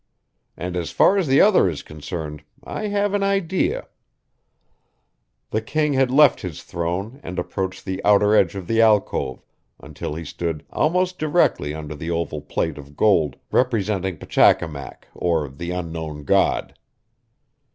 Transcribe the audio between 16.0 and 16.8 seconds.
god.